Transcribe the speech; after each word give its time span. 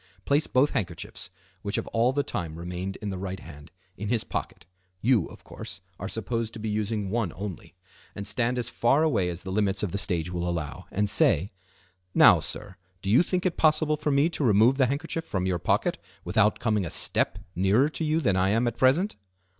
Place 0.25 0.47
both 0.47 0.71
handkerchiefs, 0.71 1.29
which 1.61 1.75
have 1.75 1.85
all 1.89 2.11
the 2.11 2.23
time 2.23 2.55
remained 2.57 2.95
in 3.03 3.11
the 3.11 3.19
right 3.19 3.39
hand, 3.39 3.71
in 3.97 4.09
his 4.09 4.23
pocket 4.23 4.65
(you, 4.99 5.27
of 5.27 5.43
course, 5.43 5.79
are 5.99 6.09
supposed 6.09 6.53
to 6.53 6.59
be 6.59 6.67
using 6.69 7.11
one 7.11 7.31
only), 7.35 7.75
and 8.15 8.25
stand 8.25 8.57
as 8.57 8.67
far 8.67 9.03
away 9.03 9.29
as 9.29 9.43
the 9.43 9.51
limits 9.51 9.83
of 9.83 9.91
the 9.91 9.99
stage 9.99 10.31
will 10.31 10.49
allow, 10.49 10.87
and 10.89 11.07
say:—"Now, 11.07 12.39
sir, 12.39 12.77
do 13.03 13.11
you 13.11 13.21
think 13.21 13.45
it 13.45 13.57
possible 13.57 13.95
for 13.95 14.09
me 14.09 14.27
to 14.29 14.43
remove 14.43 14.79
the 14.79 14.87
handkerchief 14.87 15.23
from 15.23 15.45
your 15.45 15.59
pocket 15.59 15.99
without 16.25 16.57
coming 16.57 16.83
a 16.83 16.89
step 16.89 17.37
nearer 17.53 17.87
to 17.89 18.03
you 18.03 18.21
than 18.21 18.35
I 18.35 18.49
am 18.49 18.65
at 18.67 18.77
present?" 18.79 19.17